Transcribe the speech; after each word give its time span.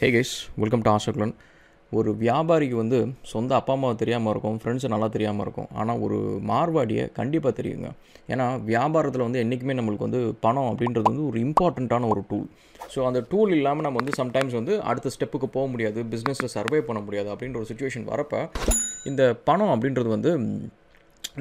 Hey 0.00 0.08
guys 0.12 0.30
welcome 0.60 0.82
to 0.84 0.88
ஆஷோக்லன் 0.92 1.32
ஒரு 1.92 2.10
வியாபாரிக்கு 2.22 2.76
வந்து 2.80 2.98
சொந்த 3.32 3.52
அப்பா 3.56 3.72
அம்மாவை 3.76 3.96
தெரியாமல் 4.02 4.30
இருக்கும் 4.32 4.56
ஃப்ரெண்ட்ஸு 4.60 4.90
நல்லா 4.92 5.08
தெரியாமல் 5.16 5.44
இருக்கும். 5.44 5.68
ஆனால் 5.80 5.98
ஒரு 6.04 6.18
மார்வாடியை 6.50 7.04
கண்டிப்பாக 7.18 7.52
தெரியுங்க. 7.58 7.88
ஏன்னா 8.32 8.46
வியாபாரத்தில் 8.70 9.24
வந்து 9.26 9.42
என்றைக்குமே 9.42 9.76
நம்மளுக்கு 9.78 10.06
வந்து 10.08 10.20
பணம் 10.46 10.70
அப்படின்றது 10.70 11.06
வந்து 11.10 11.26
ஒரு 11.30 11.38
இம்பார்ட்டண்ட்டான 11.46 12.08
ஒரு 12.14 12.22
டூல் 12.30 12.48
ஸோ 12.94 13.04
அந்த 13.08 13.22
டூல் 13.32 13.52
இல்லாமல் 13.58 13.86
நம்ம 13.86 14.00
வந்து 14.02 14.16
சம்டைம்ஸ் 14.22 14.58
வந்து 14.60 14.74
அடுத்த 14.90 15.12
ஸ்டெப்புக்கு 15.16 15.50
போக 15.56 15.66
முடியாது 15.74 16.08
பிஸ்னஸில் 16.14 16.52
சர்வே 16.56 16.80
பண்ண 16.88 17.02
முடியாது 17.08 17.30
அப்படின்ற 17.34 17.60
ஒரு 17.62 17.70
சுச்சுவேஷன் 17.72 18.10
வரப்போ 18.12 18.40
இந்த 19.10 19.22
பணம் 19.50 19.74
அப்படின்றது 19.76 20.10
வந்து 20.16 20.32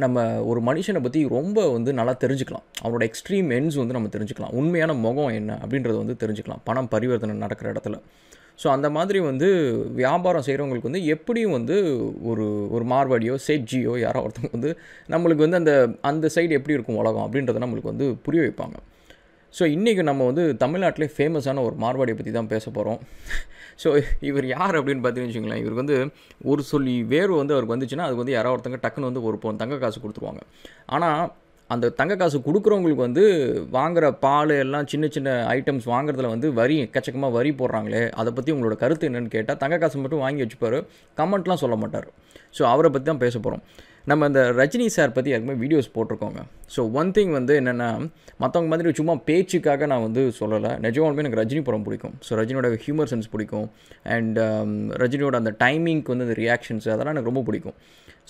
நம்ம 0.04 0.24
ஒரு 0.52 0.60
மனுஷனை 0.70 1.00
பற்றி 1.06 1.22
ரொம்ப 1.38 1.60
வந்து 1.76 1.92
நல்லா 2.00 2.14
தெரிஞ்சுக்கலாம். 2.24 2.66
அவரோட 2.86 3.04
எக்ஸ்ட்ரீம் 3.10 3.48
எண்ட்ஸ் 3.60 3.80
வந்து 3.82 3.96
நம்ம 3.98 4.10
தெரிஞ்சுக்கலாம். 4.16 4.56
உண்மையான 4.62 4.92
முகம் 5.06 5.36
என்ன 5.42 5.52
அப்படின்றத 5.64 5.96
வந்து 6.04 6.16
தெரிஞ்சுக்கலாம். 6.24 6.64
பணம் 6.68 6.92
பரிவர்த்தனை 6.96 7.36
நடக்கிற 7.46 7.70
இடத்துல. 7.76 7.98
ஸோ 8.60 8.68
அந்த 8.76 8.88
மாதிரி 8.96 9.20
வந்து 9.30 9.48
வியாபாரம் 10.00 10.46
செய்கிறவங்களுக்கு 10.46 10.90
வந்து 10.90 11.04
எப்படியும் 11.16 11.56
வந்து 11.58 11.76
ஒரு 12.30 12.46
ஒரு 12.76 12.86
மார்வாடியோ 12.94 13.36
செஜ்ஜியோ 13.48 13.94
யாரோ 14.06 14.22
ஒருத்தவங்க 14.26 14.58
வந்து 14.58 14.72
நம்மளுக்கு 15.14 15.46
வந்து 15.46 15.60
அந்த 15.62 15.74
அந்த 16.10 16.30
சைடு 16.36 16.58
எப்படி 16.60 16.78
இருக்கும் 16.78 17.00
உலகம் 17.04 17.26
அப்படின்றத 17.26 17.62
நம்மளுக்கு 17.66 17.92
வந்து 17.94 18.08
புரிய 18.26 18.42
வைப்பாங்க. 18.46 18.78
ஸோ 19.54 19.64
இன்றைக்கி 19.76 20.02
நம்ம 20.10 20.26
வந்து 20.26 20.44
தமிழ்நாட்டிலே 20.64 21.08
ஃபேமஸான 21.14 21.62
ஒரு 21.68 21.76
மார்வாடியை 21.84 22.16
பற்றி 22.18 22.32
தான் 22.32 22.50
பேச 22.52 22.66
போகிறோம் 22.70 23.00
ஸோ 23.84 23.90
இவர் 24.30 24.46
யார் 24.56 24.78
அப்படின்னு 24.80 25.04
பார்த்தீங்கன்னு 25.04 25.34
வச்சுங்களேன் 25.34 25.62
இவருக்கு 25.62 25.84
வந்து 25.84 25.98
ஒரு 26.52 26.62
சொல்லி 26.72 26.96
வேர்வு 27.14 27.36
வந்து 27.42 27.56
அவருக்கு 27.56 27.76
வந்துச்சுன்னா 27.76 28.06
அதுக்கு 28.08 28.24
வந்து 28.24 28.36
யாரோ 28.38 28.52
ஒருத்தங்க 28.56 28.80
டக்குன்னு 28.84 29.10
வந்து 29.12 29.24
ஒரு 29.30 29.38
பவுன் 29.44 29.62
தங்க 29.62 29.78
காசு 29.84 30.00
கொடுத்துருவாங்க. 30.04 30.42
ஆனால் 30.96 31.22
அந்த 31.70 31.92
தங்க 31.98 32.14
காசு 32.22 32.38
கொடுக்குறவங்களுக்கு 32.46 33.06
வந்து 33.08 33.24
வாங்குகிற 33.76 34.06
பால் 34.24 34.54
எல்லாம் 34.64 34.88
சின்ன 34.92 35.08
சின்ன 35.16 35.36
ஐட்டம்ஸ் 35.58 35.86
வாங்குறதுல 35.94 36.32
வந்து 36.34 36.48
வரி 36.60 36.78
எக்கச்சக்கமாக 36.86 37.36
வரி 37.38 37.52
போடுறாங்களே 37.60 38.02
அதை 38.22 38.32
பற்றி 38.38 38.54
உங்களோட 38.56 38.78
கருத்து 38.84 39.10
என்னென்னு 39.10 39.36
கேட்டால் 39.36 39.60
தங்க 39.64 39.78
காசு 39.84 40.02
மட்டும் 40.04 40.24
வாங்கி 40.26 40.44
வச்சுப்பார் 40.44 40.80
கமெண்ட்லாம் 41.20 41.62
சொல்ல 41.64 41.78
மாட்டார். 41.84 42.10
ஸோ 42.58 42.64
அவரை 42.74 42.90
பற்றி 42.92 43.08
தான் 43.12 43.24
பேச 43.26 43.36
போகிறோம் 43.46 43.64
நம்ம 44.10 44.28
இந்த 44.30 44.42
ரஜினி 44.60 44.86
சார் 44.96 45.16
பற்றி 45.16 45.30
யாருக்குமே 45.32 45.56
வீடியோஸ் 45.64 45.90
போட்டிருக்கோங்க. 45.96 46.42
ஸோ 46.76 46.82
ஒன் 47.00 47.10
திங் 47.16 47.34
வந்து 47.38 47.54
என்னென்னா 47.62 47.90
மற்றவங்க 48.42 48.70
மாதிரி 48.72 48.94
சும்மா 49.00 49.16
பேச்சுக்காக 49.28 49.88
நான் 49.92 50.06
வந்து 50.06 50.22
சொல்லலை. 50.40 50.72
நிஜமாலுமே 50.86 51.24
எனக்கு 51.24 51.40
ரஜினி 51.42 51.62
படம் 51.68 51.86
பிடிக்கும். 51.88 52.16
ஸோ 52.28 52.38
ரஜினியோட 52.40 52.70
ஹியூமர் 52.86 53.10
சென்ஸ் 53.12 53.32
பிடிக்கும். 53.34 53.68
அண்ட் 54.16 54.40
um, 54.48 54.72
ரஜினியோட 55.04 55.36
அந்த 55.44 55.54
டைமிங்க்கு 55.64 56.14
வந்து 56.14 56.28
அந்த 56.28 56.38
ரியாக்ஷன்ஸ் 56.44 56.88
அதெல்லாம் 56.94 57.16
எனக்கு 57.16 57.32
ரொம்ப 57.32 57.44
பிடிக்கும். 57.50 57.78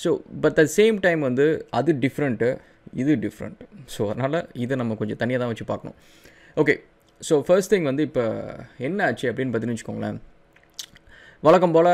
So 0.03 0.11
but 0.43 0.59
at 0.63 0.73
same 0.79 0.97
time 1.05 1.23
வந்து 1.29 1.47
அது 1.79 1.93
டிஃப்ரெண்ட்டு 2.03 2.49
இது 2.93 3.13
டிஃப்ரெண்ட் 3.25 3.61
ஸோ 3.95 4.01
அதனால் 4.11 4.39
இதை 4.63 4.75
நம்ம 4.81 4.95
கொஞ்சம் 5.01 5.19
தனியாக 5.21 5.41
தான் 5.43 5.51
வச்சு 5.53 5.65
பார்க்கணும். 5.71 5.97
ஓகே 6.57 6.75
ஸோ 7.21 7.37
ஃபர்ஸ்ட் 7.47 7.71
திங் 7.73 7.87
வந்து 7.91 8.03
இப்போ 8.09 8.23
என்ன 8.87 9.05
ஆச்சு 9.07 9.25
அப்படின்னு 9.31 9.51
பார்த்தீங்கன்னு 9.53 9.79
வச்சுக்கோங்களேன். 9.79 10.19
வழக்கம் 11.43 11.73
போல் 11.75 11.91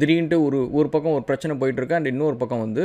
திடீர்னுட்டு 0.00 0.36
ஒரு 0.46 0.60
ஒரு 0.78 0.88
பக்கம் 0.94 1.16
ஒரு 1.18 1.24
பிரச்சனை 1.28 1.54
போயிட்டுருக்கு 1.60 1.96
அண்ட் 1.98 2.10
இன்னொரு 2.12 2.36
பக்கம் 2.36 2.62
வந்து 2.64 2.84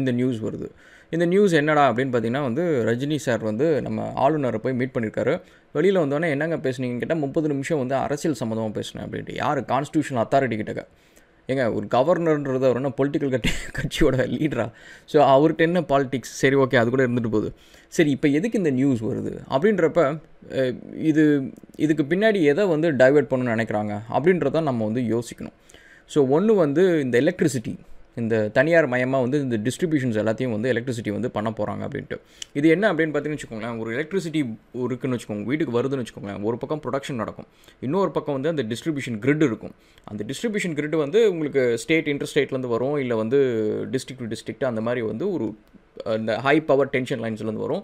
இந்த 0.00 0.10
நியூஸ் 0.18 0.38
வருது. 0.46 0.68
இந்த 1.12 1.24
நியூஸ் 1.32 1.52
என்னடா 1.60 1.84
அப்படின்னு 1.90 2.12
பார்த்தீங்கன்னா 2.12 2.42
வந்து 2.48 2.64
ரஜினி 2.88 3.18
சார் 3.26 3.42
வந்து 3.50 3.66
நம்ம 3.86 4.08
ஆளுநரை 4.24 4.58
போய் 4.64 4.76
மீட் 4.80 4.94
பண்ணியிருக்காரு 4.94 5.34
வெளியில் 5.76 6.00
வந்தோடனே 6.02 6.28
என்னங்க 6.34 6.56
பேசுனீங்கன்னு 6.66 7.02
கேட்டால் 7.02 7.22
முப்பது 7.24 7.48
நிமிஷம் 7.52 7.80
வந்து 7.82 7.96
அரசியல் 8.04 8.40
சம்மந்தமாக 8.40 8.74
பேசினேன் 8.78 9.04
அப்படின்ட்டு. 9.06 9.34
யார்? 9.42 9.60
கான்ஸ்டியூஷன் 9.72 10.20
அத்தாரிட்டி 10.24 10.58
கிட்டக்க. 10.60 10.84
ஏங்க 11.52 11.64
ஒரு 11.76 11.86
கவர்னர்ன்றது 11.94 12.66
அவர் 12.68 12.78
என்ன 12.80 12.90
பொலிட்டிக்கல் 12.98 13.32
கட்சி 13.34 13.52
கட்சியோட 13.76 14.24
லீடரா 14.32 14.66
ஸோ 15.12 15.18
அவர்கிட்ட 15.34 15.62
என்ன 15.68 15.80
பாலிடிக்ஸ் 15.92 16.34
சரி 16.40 16.56
ஓகே 16.62 16.78
அது 16.80 16.88
கூட 16.94 17.02
இருந்துட்டு 17.06 17.30
போகுது. 17.34 17.50
சரி 17.96 18.10
இப்போ 18.16 18.28
எதுக்கு 18.38 18.60
இந்த 18.62 18.72
நியூஸ் 18.80 19.02
வருது? 19.10 19.32
அப்படின்றப்ப 19.54 20.02
இது 21.10 21.22
இதுக்கு 21.84 22.04
பின்னாடி 22.10 22.40
எதை 22.52 22.66
வந்து 22.74 22.88
டைவெர்ட் 23.02 23.30
பண்ணணும்னு 23.30 23.54
நினைக்கிறாங்க? 23.56 23.94
அப்படின்றத 24.16 24.62
நம்ம 24.70 24.84
வந்து 24.90 25.04
யோசிக்கணும். 25.14 25.56
ஸோ 26.14 26.18
ஒன்று 26.36 26.52
வந்து 26.64 26.84
இந்த 27.04 27.16
எலக்ட்ரிசிட்டி 27.24 27.74
இந்த 28.20 28.34
தனியார் 28.58 28.88
மயமாக 28.92 29.24
வந்து 29.24 29.38
இந்த 29.46 29.56
டிஸ்ட்ரிபியூஷன்ஸ் 29.66 30.18
எல்லாத்தையும் 30.22 30.54
வந்து 30.56 30.70
எலக்ட்ரிசிட்டி 30.74 31.12
வந்து 31.16 31.30
பண்ண 31.36 31.48
போகிறாங்க 31.58 31.82
அப்படின்ட்டு. 31.88 32.16
இது 32.58 32.66
என்ன 32.74 32.84
அப்படின்னு 32.92 33.12
பார்த்தீங்கன்னு 33.14 33.38
வச்சுக்கோங்களேன் 33.38 33.78
ஒரு 33.82 33.90
எலக்ட்ரிசிட்டி 33.96 34.42
இருக்குன்னு 34.86 35.16
வச்சுக்கோங்க 35.16 35.46
வீட்டுக்கு 35.50 35.74
வருதுன்னு 35.78 36.04
வச்சுக்கோங்களேன் 36.04 36.42
ஒரு 36.50 36.58
பக்கம் 36.62 36.82
ப்ரொடக்ஷன் 36.86 37.20
நடக்கும். 37.22 37.48
இன்னொரு 37.88 38.12
பக்கம் 38.18 38.36
வந்து 38.38 38.52
அந்த 38.54 38.64
டிஸ்ட்ரிபியூஷன் 38.72 39.18
கிரிட் 39.24 39.44
இருக்கும். 39.48 39.74
அந்த 40.12 40.24
டிஸ்ட்ரிபியூஷன் 40.30 40.76
கிரிட் 40.78 40.96
வந்து 41.04 41.20
உங்களுக்கு 41.32 41.64
ஸ்டேட் 41.84 42.10
இன்டர் 42.14 42.30
ஸ்டேட்லேருந்து 42.32 42.74
வரும் 42.76 42.98
இல்லை 43.04 43.18
வந்து 43.22 43.40
டிஸ்ட்ரிக்ட் 43.94 44.24
டு 44.24 44.30
டிஸ்ட்ரிக்ட் 44.34 44.70
அந்த 44.72 44.82
மாதிரி 44.88 45.02
வந்து 45.12 45.26
ஒரு 45.36 45.48
இந்த 46.18 46.32
ஹை 46.46 46.60
பவர் 46.70 46.90
டென்ஷன் 46.94 47.22
லைன்ஸ்லேருந்து 47.24 47.64
வரும். 47.66 47.82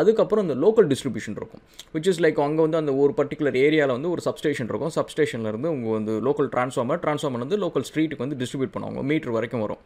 அதுக்கப்புறம் 0.00 0.44
இந்த 0.48 0.56
லோக்கல் 0.64 0.88
டிஸ்ட்ரிபியூஷன் 0.92 1.36
இருக்கும். 1.40 1.62
விச் 1.94 2.08
இஸ் 2.12 2.20
லைக் 2.24 2.40
அங்கே 2.46 2.62
வந்து 2.66 2.80
அந்த 2.82 2.94
ஒரு 2.94 3.14
பர்டிகுலர் 3.16 3.58
ஏரியாவில் 3.66 3.94
வந்து 3.96 4.10
ஒரு 4.10 4.22
சப்ஸ்டேஷன் 4.28 4.70
இருக்கும். 4.72 4.94
சப்ஸ்டேஷன்லேருந்து 4.98 5.70
உங்கள் 5.76 5.96
வந்து 5.98 6.14
லோக்கல் 6.28 6.50
ட்ரான்ஸ்ஃபார்மர் 6.54 7.02
ட்ரான்ஸ்ஃபார்மர் 7.04 7.44
வந்து 7.46 7.58
லோக்கல் 7.64 7.86
ஸ்ட்ரீட்டுக்கு 7.90 8.26
வந்து 8.26 8.38
டிஸ்ட்ரிபியூட் 8.42 8.74
பண்ணுவாங்க. 8.76 9.02
மீட்டர் 9.12 9.36
வரைக்கும் 9.38 9.64
வரும். 9.66 9.82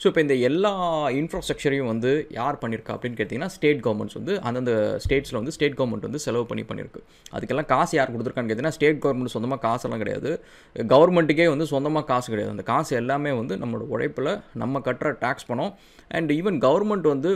ஸோ 0.00 0.06
இப்போ 0.10 0.22
இந்த 0.24 0.34
எல்லா 0.48 0.70
இன்ஃப்ராஸ்ட்ரக்சரையும் 1.18 1.90
வந்து 1.90 2.10
யார் 2.38 2.58
பண்ணியிருக்கா 2.62 2.94
அப்படின்னு 2.94 3.18
கேட்டிங்கன்னா 3.18 3.50
ஸ்டேட் 3.54 3.80
கவர்மெண்ட்ஸ் 3.84 4.16
வந்து 4.18 4.32
அந்தந்த 4.48 4.72
ஸ்டேட்ஸில் 5.04 5.38
வந்து 5.40 5.54
ஸ்டேட் 5.56 5.76
கவர்மெண்ட் 5.78 6.06
வந்து 6.08 6.20
செலவு 6.24 6.44
பண்ணி 6.50 6.64
பண்ணியிருக்கு 6.70 7.00
அதுக்கெல்லாம் 7.34 7.68
காசு 7.72 7.94
யார் 7.98 8.12
கொடுத்துருக்கான்னு 8.14 8.50
கேட்டிங்கன்னா 8.50 8.76
ஸ்டேட் 8.78 9.00
கவர்மெண்ட் 9.04 9.34
சொந்தமாக 9.36 9.62
காசெல்லாம் 9.66 10.02
கிடையாது. 10.04 10.30
கவர்மெண்ட்டுக்கே 10.76 11.46
வந்து 11.54 11.66
சொந்தமாக 11.74 12.06
காசு 12.12 12.28
கிடையாது. 12.32 12.54
அந்த 12.56 12.66
காசு 12.72 12.92
எல்லாமே 13.02 13.32
வந்து 13.40 13.56
நம்மளோட 13.62 13.86
உழைப்பில் 13.96 14.32
நம்ம 14.62 14.82
கட்டுற 14.88 15.12
டேக்ஸ் 15.24 15.48
பணம். 15.52 15.72
அண்ட் 16.18 16.32
ஈவன் 16.38 16.58
கவர்மெண்ட் 16.66 17.08
வந்து 17.14 17.32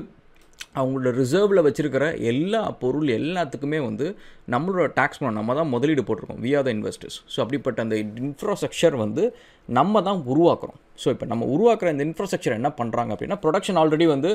அவங்களோட 0.79 1.11
ரிசர்வில் 1.21 1.65
வச்சுருக்கிற 1.67 2.05
எல்லா 2.31 2.61
பொருள் 2.83 3.09
எல்லாத்துக்குமே 3.19 3.79
வந்து 3.89 4.07
நம்மளோட 4.55 4.87
டேக்ஸ் 4.99 5.21
பணம் 5.21 5.39
நம்ம 5.41 5.55
தான் 5.59 5.71
முதலீடு 5.75 6.03
போட்டிருக்கோம். 6.09 6.41
We 6.45 6.51
are 6.59 6.67
the 6.69 6.71
investors 6.77 7.19
so 7.35 7.39
அப்படிப்பட்ட 7.45 7.79
அந்த 7.87 7.97
இன்ஃப்ராஸ்ட்ரக்சர் 8.27 8.97
வந்து 9.05 9.23
நம்ம 9.79 10.03
தான் 10.09 10.21
உருவாக்குறோம். 10.33 10.79
ஸோ 11.03 11.09
இப்போ 11.15 11.27
நம்ம 11.33 11.47
உருவாக்குற 11.55 11.89
இந்த 11.95 12.05
இன்ஃப்ராஸ்ட்ரக்சர் 12.09 12.57
என்ன 12.59 12.71
பண்ணுறாங்க 12.81 13.11
அப்படின்னா 13.15 13.39
ப்ரொடக்ஷன் 13.45 13.79
ஆல்ரெடி 13.83 14.07
வந்து 14.15 14.31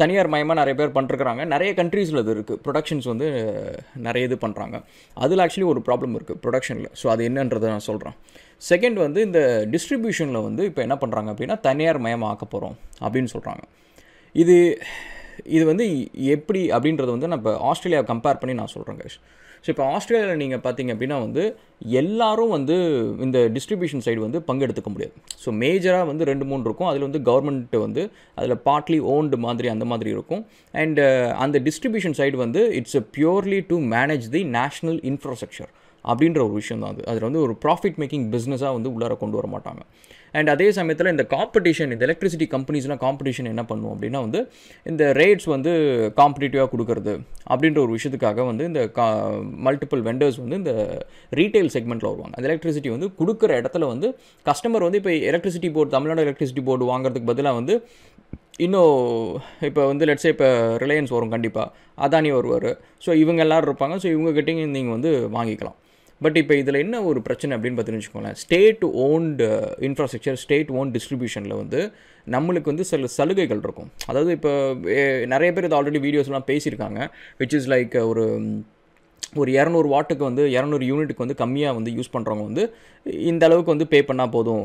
தனியார் 0.00 0.30
மயமாக 0.34 0.56
நிறைய 0.60 0.74
பேர் 0.80 0.94
பண்ணிருக்கிறாங்க. 0.96 1.42
நிறைய 1.54 1.70
கண்ட்ரீஸில் 1.80 2.20
இது 2.22 2.32
இருக்குது 2.36 2.60
ப்ரொடக்ஷன்ஸ் 2.66 3.08
வந்து 3.12 3.28
நிறைய 4.06 4.28
இது 4.30 4.38
பண்ணுறாங்க 4.44 4.76
அதில் 5.16 5.42
ஆக்சுவலி 5.46 5.68
ஒரு 5.72 5.82
ப்ராப்ளம் 5.88 6.16
இருக்குது 6.18 6.40
ப்ரொடக்ஷனில் 6.44 6.90
ஸோ 7.02 7.08
அது 7.14 7.24
என்னன்றதை 7.30 7.70
நான் 7.74 7.86
சொல்கிறேன் 7.90 8.16
செகண்ட் 8.70 8.98
வந்து 9.06 9.20
இந்த 9.28 9.40
டிஸ்ட்ரிபியூஷனில் 9.74 10.44
வந்து 10.48 10.64
இப்போ 10.70 10.82
என்ன 10.86 10.96
பண்ணுறாங்க 11.04 11.30
அப்படின்னா 11.34 11.58
தனியார் 11.68 12.04
மயமாக 12.06 12.32
ஆக்க 12.34 12.46
போகிறோம் 12.46 12.76
அப்படின்னு 13.04 13.32
சொல்கிறாங்க 13.36 13.64
இது 14.34 14.56
இது 15.56 15.64
வந்து 15.64 15.86
எப்படி 16.34 16.62
அப்படின்றத 16.76 17.10
வந்து 17.16 17.32
நம்ம 17.34 17.54
ஆஸ்திரேலியா 17.70 17.92
ஆஸ்திரேலியாவை 17.92 18.08
கம்பேர் 18.12 18.40
பண்ணி 18.40 18.54
நான் 18.58 18.74
சொல்கிறேன் 18.74 18.98
கைஸ் 19.00 19.18
ஸோ 19.64 19.68
இப்போ 19.72 19.84
ஆஸ்திரேலியாவில் 19.94 20.40
நீங்கள் 20.42 20.62
பார்த்தீங்க 20.64 20.90
அப்படின்னா 20.94 21.18
வந்து 21.24 21.42
எல்லாரும் 21.98 22.52
வந்து 22.54 22.76
இந்த 23.26 23.38
டிஸ்ட்ரிபியூஷன் 23.56 24.02
சைடு 24.06 24.20
வந்து 24.24 24.38
பங்கெடுத்துக்க 24.48 24.90
முடியாது. 24.94 25.14
ஸோ 25.42 25.50
மேஜராக 25.60 26.06
வந்து 26.10 26.24
ரெண்டு 26.30 26.44
மூணு 26.50 26.66
இருக்கும். 26.68 26.88
அதில் 26.90 27.06
வந்து 27.08 27.20
கவர்மெண்ட் 27.28 27.76
வந்து 27.84 28.02
அதில் 28.38 28.62
பார்ட்லி 28.68 28.98
ஓன்டு 29.14 29.38
மாதிரி 29.46 29.70
அந்த 29.74 29.86
மாதிரி 29.92 30.10
இருக்கும். 30.16 30.42
அண்ட் 30.74 30.98
uh, 31.06 31.28
அந்த 31.44 31.58
டிஸ்ட்ரிபியூஷன் 31.68 32.18
சைடு 32.20 32.36
வந்து 32.44 32.62
it's 32.80 32.98
a 33.02 33.04
purely 33.18 33.60
to 33.70 33.78
manage 33.94 34.26
the 34.36 34.42
national 34.58 35.00
infrastructure 35.12 35.72
அப்படின்ற 36.10 36.40
ஒரு 36.46 36.54
விஷயம் 36.60 36.82
தான் 36.82 36.92
அது. 36.94 37.02
அதில் 37.10 37.26
வந்து 37.28 37.42
ஒரு 37.46 37.54
ப்ராஃபிட் 37.64 37.98
மேக்கிங் 38.02 38.26
பிஸ்னஸாக 38.34 38.72
வந்து 38.76 38.92
உள்ளார 38.94 39.16
கொண்டு 39.22 39.38
வர 39.40 39.48
மாட்டாங்க. 39.54 39.82
அண்ட் 40.38 40.50
அதே 40.52 40.66
சமயத்தில் 40.76 41.10
இந்த 41.12 41.24
காம்படிஷன் 41.34 41.90
இந்த 41.94 42.04
எலக்ட்ரிசிட்டி 42.08 42.46
கம்பெனிஸ்லாம் 42.54 43.00
காம்படிஷன் 43.04 43.48
என்ன 43.50 43.62
பண்ணுவோம் 43.70 43.94
அப்படின்னா 43.94 44.20
வந்து 44.26 44.40
இந்த 44.90 45.02
ரேட்ஸ் 45.20 45.48
வந்து 45.54 45.72
காம்படிட்டிவாக 46.20 46.68
கொடுக்கறது 46.74 47.14
அப்படின்ற 47.52 47.78
ஒரு 47.84 47.92
விஷயத்துக்காக 47.96 48.46
வந்து 48.50 48.64
இந்த 48.70 48.82
கா 48.98 49.06
மல்டிபிள் 49.66 50.02
வெண்டர்ஸ் 50.08 50.38
வந்து 50.44 50.58
இந்த 50.62 50.74
ரீட்டைல் 51.40 51.70
செக்மெண்ட்டில் 51.74 52.10
வருவாங்க. 52.10 52.34
அந்த 52.38 52.48
எலக்ட்ரிசிட்டி 52.50 52.92
வந்து 52.96 53.10
கொடுக்குற 53.20 53.60
இடத்துல 53.62 53.86
வந்து 53.92 54.10
கஸ்டமர் 54.46 54.86
வந்து 54.88 55.00
இப்போ 55.02 55.12
electricity 55.32 55.70
board 55.76 55.94
Tamil Nadu 55.96 56.26
electricity 56.26 56.64
board 56.70 56.90
வாங்குறதுக்கு 56.92 57.30
பதிலாக 57.32 57.60
வந்து 57.60 57.76
இன்னும் 58.64 58.96
இப்போ 59.68 59.82
வந்து 59.90 60.06
லெட்ஸே 60.08 60.30
இப்போ 60.34 60.48
ரிலையன்ஸ் 60.82 61.14
வரும் 61.14 61.34
கண்டிப்பாக 61.34 61.68
அதானி 62.06 62.30
வருவார். 62.38 62.70
ஸோ 63.04 63.10
இவங்க 63.22 63.40
எல்லோரும் 63.46 63.68
இருப்பாங்க. 63.70 63.94
ஸோ 64.02 64.08
இவங்ககிட்டையும் 64.16 64.76
நீங்கள் 64.78 64.96
வந்து 64.96 65.12
வாங்கிக்கலாம். 65.36 65.78
பட் 66.24 66.38
இப்போ 66.42 66.54
இதில் 66.62 66.82
என்ன 66.84 66.96
ஒரு 67.10 67.20
பிரச்சனை 67.28 67.56
அப்படின்னு 67.56 67.78
பார்த்தீங்கன்னு 67.78 68.02
வச்சுக்கோங்களேன். 68.02 68.38
State 68.44 68.82
owned 69.06 69.46
infrastructure 69.88 70.38
state 70.44 70.70
own 70.80 70.92
டிஸ்ட்ரிபியூஷனில் 70.96 71.56
வந்து 71.62 71.80
நம்மளுக்கு 72.36 72.72
வந்து 72.72 72.84
சில 72.90 73.10
சலுகைகள் 73.18 73.62
இருக்கும். 73.66 73.90
அதாவது 74.10 74.32
இப்போ 74.38 74.52
நிறைய 75.34 75.50
பேர் 75.56 75.68
இது 75.68 75.78
ஆல்ரெடி 75.80 76.02
வீடியோஸ்லாம் 76.06 76.48
பேசியிருக்காங்க 76.52 77.00
விச் 77.40 77.56
இஸ் 77.58 77.68
லைக் 77.74 77.96
ஒரு 78.12 78.26
ஒரு 79.40 79.50
இரநூறு 79.58 79.88
வாட்டுக்கு 79.92 80.24
வந்து 80.28 80.42
இரநூறு 80.54 80.84
யூனிட்டுக்கு 80.88 81.24
வந்து 81.24 81.36
கம்மியாக 81.42 81.76
வந்து 81.76 81.90
யூஸ் 81.98 82.10
பண்ணுறவங்க 82.14 82.44
வந்து 82.48 82.64
இந்த 83.30 83.42
அளவுக்கு 83.46 83.72
வந்து 83.72 83.86
பே 83.92 83.98
பண்ணால் 84.08 84.32
போதும். 84.34 84.64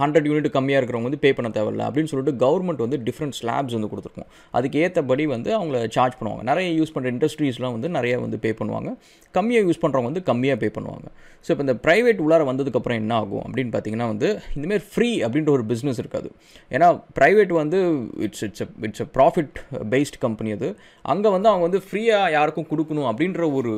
ஹண்ட்ரட் 0.00 0.26
யூனிட் 0.28 0.48
கம்மியாக 0.56 0.80
இருக்கிறவங்க 0.80 1.08
வந்து 1.10 1.20
பே 1.22 1.30
பண்ண 1.36 1.48
தேவையில்ல 1.56 1.86
அப்படின்னு 1.88 2.10
சொல்லிட்டு 2.10 2.34
கவர்மெண்ட் 2.42 2.82
வந்து 2.84 2.98
டிஃப்ரெண்ட் 3.06 3.36
ஸ்லாப்ஸ் 3.38 3.76
வந்து 3.76 3.90
கொடுத்துருக்கோம். 3.92 4.28
அதுக்கு 4.58 4.80
ஏற்றபடி 4.86 5.24
வந்து 5.34 5.50
அவங்கள 5.58 5.78
சார்ஜ் 5.96 6.18
பண்ணுவாங்க. 6.18 6.42
நிறைய 6.50 6.68
யூஸ் 6.80 6.92
பண்ணுற 6.96 7.10
இண்டஸ்ட்ரீஸ்லாம் 7.14 7.74
வந்து 7.76 7.90
நிறைய 7.96 8.18
வந்து 8.24 8.38
பே 8.44 8.52
பண்ணுவாங்க. 8.60 8.92
கம்மியாக 9.38 9.68
யூஸ் 9.68 9.82
பண்ணுறவங்க 9.84 10.10
வந்து 10.10 10.24
கம்மியாக 10.30 10.60
பே 10.64 10.70
பண்ணுவாங்க. 10.76 11.08
ஸோ 11.44 11.50
இப்போ 11.54 11.64
இந்த 11.66 11.76
ப்ரைவேட் 11.86 12.20
உள்ளார 12.26 12.44
வந்ததுக்கப்புறம் 12.50 13.00
என்ன 13.02 13.14
ஆகும் 13.22 13.44
அப்படின்னு 13.46 13.72
பார்த்தீங்கன்னா 13.74 14.08
வந்து 14.12 14.28
இந்தமாரி 14.58 14.84
ஃப்ரீ 14.92 15.10
அப்படின்ற 15.24 15.50
ஒரு 15.56 15.66
பிஸ்னஸ் 15.72 16.00
இருக்காது. 16.04 16.30
ஏன்னா 16.76 16.88
ப்ரைவேட் 17.20 17.52
வந்து 17.62 17.80
it's 18.28 18.44
it's 18.48 18.64
it's 18.88 19.04
a 19.06 19.08
profit 19.18 19.56
based 19.94 20.18
company 20.26 20.52
அது. 20.58 20.70
அங்கே 21.14 21.28
வந்து 21.36 21.50
அவங்க 21.52 21.64
வந்து 21.68 21.82
ஃப்ரீயாக 21.88 22.32
யாருக்கும் 22.38 22.70
கொடுக்கணும் 22.72 23.10
அப்படின்ற 23.12 23.42
ஒரு 23.58 23.74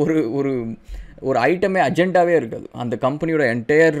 ஒரு 0.00 0.16
ஒரு 0.38 0.52
ஒரு 1.28 1.38
ஐட்டமே 1.48 1.80
அஜெண்டாவே 1.86 2.34
இருக்காது. 2.40 2.66
அந்த 2.82 2.94
கம்பெனியோட 3.06 3.44
என்டையர் 3.54 3.98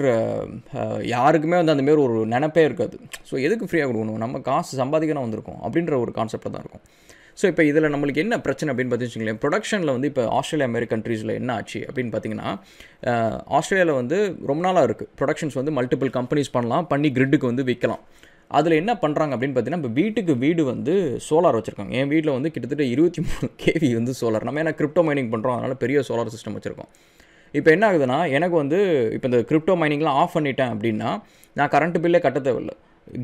யாருக்குமே 1.14 1.56
வந்து 1.60 1.74
அந்த 1.74 1.84
மாரி 1.86 2.02
ஒரு 2.08 2.18
நினப்பே 2.34 2.62
இருக்காது. 2.68 2.96
ஸோ 3.28 3.34
எதுக்கு 3.46 3.68
ஃப்ரீயாக 3.70 3.88
கொடுக்கணும்? 3.90 4.20
நம்ம 4.24 4.40
காசு 4.50 4.72
சம்பாதிக்கணும் 4.82 5.26
வந்திருக்கோம் 5.26 5.60
அப்படின்ற 5.66 5.94
ஒரு 6.04 6.12
கான்செப்டில் 6.18 6.54
தான் 6.54 6.64
இருக்கும். 6.64 6.84
ஸோ 7.40 7.46
இப்போ 7.50 7.62
இதில் 7.70 7.92
நம்மளுக்கு 7.94 8.22
என்ன 8.24 8.36
பிரச்சனை 8.46 8.70
அப்படின்னு 8.70 8.92
பார்த்துச்சிங்களேன் 8.92 9.40
ப்ரொடக்ஷனில் 9.42 9.92
வந்து 9.96 10.08
இப்போ 10.10 10.22
ஆஸ்திரேலியா 10.38 10.68
மாரி 10.72 10.86
கண்ட்ரீஸில் 10.94 11.34
என்ன 11.40 11.50
ஆச்சு 11.58 11.80
அப்படின்னு 11.88 12.12
பார்த்தீங்கன்னா 12.14 12.48
ஆஸ்திரேலியாவில் 13.58 13.98
வந்து 14.00 14.18
ரொம்ப 14.50 14.60
நாளாக 14.66 14.88
இருக்குது 14.88 15.10
ப்ரொடக்ஷன்ஸ் 15.20 15.58
வந்து 15.60 15.74
மல்டிபிள் 15.78 16.10
கம்பெனிஸ் 16.18 16.52
பண்ணலாம் 16.56 16.88
பண்ணி 16.92 17.10
கிரிட்டுக்கு 17.18 17.50
வந்து 17.52 17.64
விற்கலாம் 17.70 18.02
அதில் 18.58 18.78
என்ன 18.80 18.92
பண்ணுறாங்க 19.02 19.32
அப்படின்னு 19.34 19.54
பார்த்தீங்கன்னா 19.56 19.82
இப்போ 19.84 19.94
வீட்டுக்கு 20.00 20.32
வீடு 20.44 20.62
வந்து 20.72 20.94
சோலார் 21.28 21.56
வச்சுருக்காங்க. 21.58 21.92
என் 22.00 22.10
வீட்டில் 22.12 22.36
வந்து 22.36 22.50
கிட்டத்தட்ட 22.54 22.84
இருபத்தி 22.94 23.22
மூணு 23.26 23.48
கேவி 23.64 23.90
வந்து 23.98 24.12
சோலார் 24.20 24.46
நம்ம 24.48 24.62
ஏன்னா 24.64 24.74
கிரிப்டோ 24.80 25.02
மைனிங் 25.08 25.32
பண்ணுறோம் 25.34 25.56
அதனால் 25.56 25.80
பெரிய 25.84 26.00
சோலார் 26.10 26.34
சிஸ்டம் 26.34 26.56
வச்சுருக்கோம். 26.58 26.90
இப்போ 27.58 27.70
என்ன 27.74 27.84
ஆகுதுன்னா 27.90 28.18
எனக்கு 28.36 28.56
வந்து 28.62 28.78
இப்போ 29.16 29.26
இந்த 29.30 29.38
கிரிப்டோ 29.50 29.74
மைனிங்லாம் 29.82 30.18
ஆஃப் 30.22 30.36
பண்ணிட்டேன் 30.36 30.72
அப்படின்னா 30.74 31.10
நான் 31.58 31.72
கரண்ட் 31.74 31.98
பில்லே 32.04 32.20
கட்ட 32.26 32.40
தேவையில்லை. 32.48 32.76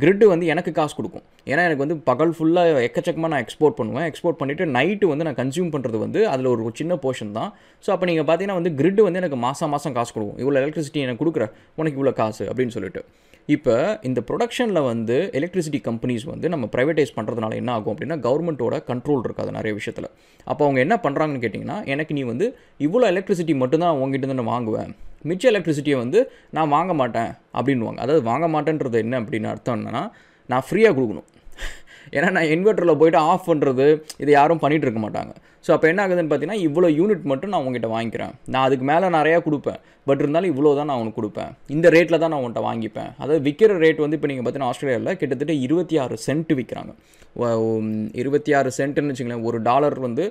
கிரிட்டு 0.03 0.27
வந்து 0.31 0.47
எனக்கு 0.53 0.71
காசு 0.79 0.95
கொடுக்கும். 0.99 1.25
ஏன்னா 1.51 1.63
எனக்கு 1.67 1.83
வந்து 1.85 1.97
பகல் 2.09 2.33
ஃபுல்லாக 2.37 2.81
எக்கச்சக்கமாக 2.87 3.31
நான் 3.33 3.43
எக்ஸ்போர்ட் 3.45 3.77
பண்ணுவேன். 3.81 4.07
எக்ஸ்போர்ட் 4.11 4.39
பண்ணிவிட்டு 4.41 4.65
நைட்டு 4.77 5.11
வந்து 5.11 5.27
நான் 5.29 5.39
கன்சியூம் 5.43 5.71
பண்ணுறது 5.75 5.99
வந்து 6.05 6.21
அதில் 6.33 6.49
ஒரு 6.55 6.73
சின்ன 6.81 6.95
போர்ஷன் 7.05 7.37
தான். 7.39 7.51
ஸோ 7.85 7.91
அப்போ 7.95 8.07
நீங்கள் 8.11 8.27
பார்த்தீங்கன்னா 8.29 8.59
வந்து 8.61 8.73
கிரிட்டு 8.81 9.05
வந்து 9.09 9.21
எனக்கு 9.23 9.39
மாதம் 9.47 9.73
மாதம் 9.75 9.97
காசு 9.99 10.13
கொடுக்கும். 10.17 10.41
இவ்வளோ 10.43 10.59
எலக்ட்ரிசிட்டி 10.63 11.03
எனக்கு 11.07 11.23
கொடுக்குற 11.23 11.47
உனக்கு 11.81 11.99
இவ்வளோ 12.01 12.15
காசு 12.23 12.45
அப்படின்னு 12.51 12.77
சொல்லிட்டு. 12.79 13.03
இப்போ 13.55 13.75
இந்த 14.09 14.21
ப்ரொடக்ஷனில் 14.29 14.87
வந்து 14.89 15.17
எலக்ட்ரிசிட்டி 15.39 15.81
கம்பெனிஸ் 15.89 16.25
வந்து 16.31 16.47
நம்ம 16.53 16.65
ப்ரைவேட்டைஸ் 16.73 17.13
பண்ணுறதுனால 17.17 17.55
என்ன 17.61 17.71
ஆகும் 17.77 17.93
அப்படின்னா 17.93 18.17
கவர்மெண்ட்டோட 18.25 18.77
கண்ட்ரோல் 18.89 19.23
இருக்காது 19.27 19.51
நிறைய 19.59 19.73
விஷயத்தில். 19.79 20.09
அப்போ 20.51 20.63
அவங்க 20.67 20.81
என்ன 20.85 20.97
பண்ணுறாங்கன்னு 21.05 21.43
கேட்டிங்கன்னா 21.45 21.79
எனக்கு 21.95 22.15
நீ 22.19 22.23
வந்து 22.33 22.47
இவ்வளோ 22.87 23.07
எலக்ட்ரிசிட்டி 23.13 23.55
மட்டும்தான் 23.63 24.01
உங்ககிட்ட 24.03 24.39
நான் 24.41 24.53
வாங்குவேன். 24.55 24.91
மிச்ச 25.31 25.47
எலக்ட்ரிசிட்டியை 25.53 25.99
வந்து 26.05 26.19
நான் 26.59 26.73
வாங்க 26.77 26.93
மாட்டேன் 27.01 27.31
அப்படின்வாங்க 27.59 28.01
அதாவது 28.07 28.25
வாங்க 28.31 28.49
மாட்டேன்றது 28.57 28.99
என்ன 29.05 29.21
அப்படின்னு 29.23 29.51
அர்த்தம் 29.55 29.79
என்னன்னா 29.79 30.03
நான் 30.53 30.67
ஃப்ரீயாக 30.67 30.95
கொடுக்கணும். 30.97 31.29
ஏன்னா 32.15 32.29
நான் 32.37 32.51
இன்வெர்ட்டரில் 32.55 32.99
போயிட்டு 33.01 33.21
ஆஃப் 33.33 33.47
பண்ணுறது 33.51 33.87
இது 34.23 34.31
யாரும் 34.39 34.63
பண்ணிகிட்டு 34.63 34.87
இருக்க 34.89 35.03
மாட்டாங்க. 35.05 35.33
ஸோ 35.67 35.73
அப்போ 35.75 35.87
என்ன 35.91 36.01
ஆகுதுன்னு 36.05 36.31
பார்த்தீங்கன்னா 36.31 36.61
இவ்வளோ 36.67 36.89
யூனிட் 36.99 37.25
மட்டும் 37.33 37.53
நான் 37.53 37.63
உங்ககிட்ட 37.63 37.89
வாங்கிக்கிறேன். 37.95 38.35
நான் 38.53 38.65
அதுக்கு 38.67 38.85
மேலே 38.91 39.07
நிறையா 39.19 39.39
கொடுப்பேன். 39.47 39.81
பட் 40.09 40.21
இருந்தாலும் 40.23 40.53
இவ்வளோ 40.53 40.73
தான் 40.79 40.89
நான் 40.91 41.01
உனக்கு 41.03 41.19
கொடுப்பேன். 41.21 41.51
இந்த 41.77 41.87
ரேட்டில் 41.97 42.21
தான் 42.25 42.33
நான் 42.35 42.43
உன்கிட்ட 42.43 42.63
வாங்கிப்பேன். 42.69 43.11
அதாவது 43.23 43.41
விற்கிற 43.47 43.79
ரேட் 43.85 44.03
வந்து 44.05 44.19
இப்போ 44.19 44.31
நீங்கள் 44.33 44.45
பார்த்தீங்கன்னா 44.47 44.73
ஆஸ்திரேலியாவில் 44.75 45.19
கிட்டத்தட்ட 45.23 45.57
இருபத்தி 45.67 45.99
ஆறு 46.05 46.19
சென்ட் 46.27 46.53
விற்கிறாங்க 46.61 46.95
இருபத்தி 48.23 48.51
ஆறு 48.59 48.69
சென்ட்டுன்னு 48.79 49.13
வச்சுங்களேன் 49.13 49.47
ஒரு 49.49 49.59
டாலர் 49.71 49.99
வந்து 50.07 50.25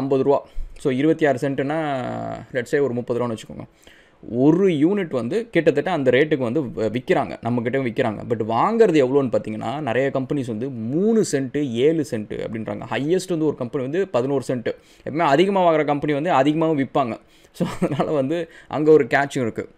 ஐம்பது 0.00 0.24
ரூபா. 0.26 0.40
ஸோ 0.82 0.88
இருபத்தி 1.00 1.24
ஆறு 1.28 1.38
சென்ட்டுன்னா 1.44 1.78
லெட்ஸே 2.56 2.80
ஒரு 2.86 2.94
முப்பது 2.98 3.18
ரூபான்னு 3.18 3.36
வச்சுக்கோங்க. 3.36 3.66
ஒரு 4.22 4.66
யூனிட் 4.82 5.12
வந்து 5.18 5.36
கிட்டத்தட்ட 5.54 5.90
அந்த 5.98 6.08
ரேட்டுக்கு 6.16 6.44
வந்து 6.48 6.62
விற்கிறாங்க 6.96 7.34
நம்மக்கிட்ட 7.46 7.78
விற்கிறாங்க 7.86 8.20
பட் 8.30 8.44
வாங்குறது 8.54 8.98
எவ்வளோன்னு 9.04 9.32
பார்த்தீங்கன்னா 9.34 9.72
நிறைய 9.88 10.06
கம்பெனிஸ் 10.16 10.52
வந்து 10.54 10.68
மூணு 10.92 11.20
சென்ட்டு 11.32 11.60
ஏழு 11.86 12.04
சென்ட்டு 12.12 12.38
அப்படின்றாங்க. 12.46 12.84
ஹையஸ்ட் 12.92 13.34
வந்து 13.34 13.48
ஒரு 13.50 13.56
கம்பெனி 13.62 13.82
வந்து 13.88 14.02
பதினோரு 14.16 14.44
சென்ட்டு 14.50 14.72
எப்பவுமே 15.06 15.26
அதிகமாக 15.34 15.64
வாங்குற 15.66 15.84
கம்பெனி 15.92 16.14
வந்து 16.18 16.32
அதிகமாகவும் 16.40 16.80
விற்பாங்க. 16.82 17.16
ஸோ 17.58 17.64
அதனால் 17.74 18.12
வந்து 18.20 18.38
அங்கே 18.76 18.90
ஒரு 18.96 19.06
கேட்சும் 19.14 19.44
இருக்குது 19.46 19.70